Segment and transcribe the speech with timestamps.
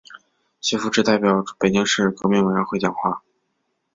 [0.61, 3.21] 谢富治代表北京市革命委员会讲话。